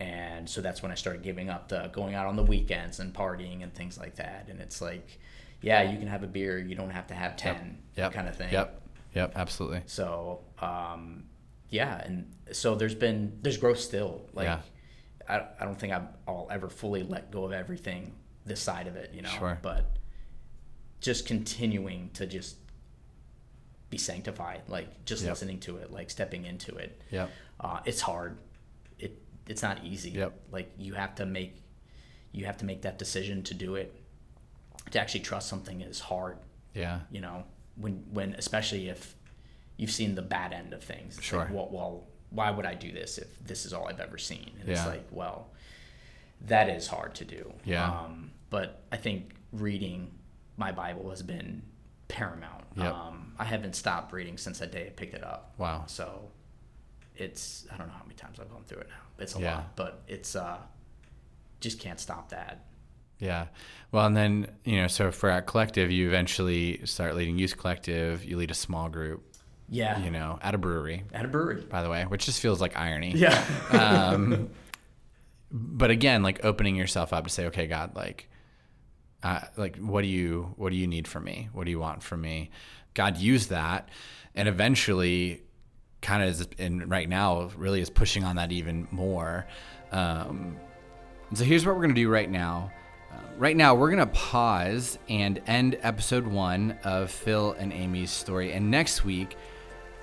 [0.00, 3.14] And so that's when I started giving up the going out on the weekends and
[3.14, 4.46] partying and things like that.
[4.48, 5.20] And it's like,
[5.60, 8.12] yeah, you can have a beer, you don't have to have ten, Yep.
[8.12, 8.52] kind of thing.
[8.52, 8.82] Yep.
[9.14, 9.32] Yep.
[9.36, 9.82] Absolutely.
[9.86, 11.24] So, um,
[11.72, 14.28] yeah, and so there's been there's growth still.
[14.32, 14.60] Like, Yeah.
[15.28, 18.12] I, I don't think I'm, I'll ever fully let go of everything
[18.44, 19.28] this side of it, you know.
[19.30, 19.58] Sure.
[19.62, 19.86] But
[21.00, 22.56] just continuing to just
[23.90, 25.30] be sanctified, like just Yep.
[25.32, 27.00] listening to it, like stepping into it.
[27.10, 27.26] Yeah.
[27.60, 28.36] Uh, it's hard.
[28.98, 30.10] It it's not easy.
[30.10, 30.32] Yep.
[30.50, 31.56] Like you have to make
[32.32, 33.94] you have to make that decision to do it.
[34.90, 36.38] To actually trust something is hard.
[36.74, 37.00] Yeah.
[37.10, 37.44] You know,
[37.76, 39.14] when when especially if
[39.76, 41.16] you've seen the bad end of things.
[41.18, 41.40] It's Sure.
[41.40, 44.52] Like, well, well, why would I do this if this is all I've ever seen?
[44.60, 44.74] And Yeah.
[44.74, 45.48] it's like, well,
[46.42, 47.52] that is hard to do.
[47.64, 47.90] Yeah.
[47.90, 50.10] Um, but I think reading
[50.56, 51.62] my Bible has been
[52.08, 52.64] paramount.
[52.76, 52.92] Yep.
[52.92, 55.54] Um, I haven't stopped reading since that day I picked it up.
[55.58, 55.84] Wow.
[55.86, 56.30] So
[57.16, 59.22] it's I don't know how many times I've gone through it now.
[59.22, 59.56] It's a Yeah.
[59.56, 60.58] lot, but it's uh
[61.60, 62.64] just can't stop that.
[63.18, 63.46] Yeah.
[63.92, 68.24] Well, and then, you know, so for at Collective, you eventually start leading Youth Collective.
[68.24, 69.22] You lead a small group,
[69.72, 69.98] Yeah.
[70.04, 71.62] you know, at a brewery, At a brewery.
[71.62, 73.12] by the way, which just feels like irony.
[73.16, 73.42] Yeah.
[73.72, 74.50] um,
[75.50, 78.28] but again, like opening yourself up to say, okay, God, like,
[79.22, 81.48] uh, like, what do you, what do you need from me?
[81.52, 82.50] What do you want from me?
[82.94, 83.88] God used that,
[84.34, 85.42] and eventually,
[86.02, 89.46] kind of is, and right now, really is pushing on that even more.
[89.90, 90.56] Um,
[91.32, 92.70] so here's what we're gonna do right now.
[93.10, 98.52] Uh, right now, we're gonna pause and end episode one of Phil and Amy's story,
[98.52, 99.36] and next week.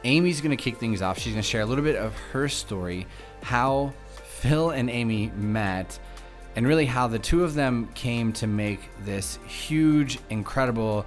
[0.04, 1.20] Amy's going to kick things off.
[1.20, 3.06] She's going to share a little bit of her story,
[3.44, 3.94] how
[4.26, 6.00] Phil and Amy met,
[6.56, 11.06] and really how the two of them came to make this huge, incredible,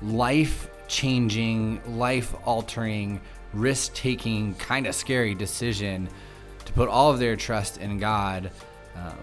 [0.00, 3.20] life changing, life altering,
[3.52, 6.08] risk taking, kind of scary decision
[6.64, 8.50] to put all of their trust in God.
[8.96, 9.16] Um,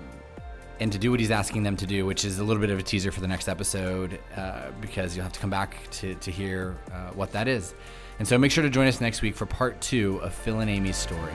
[0.80, 2.80] and to do what he's asking them to do, which is a little bit of
[2.80, 6.32] a teaser for the next episode, uh, because you'll have to come back to, to
[6.32, 7.74] hear uh, what that is.
[8.20, 10.70] And so make sure to join us next week for part two of Phil and
[10.70, 11.34] Amy's story.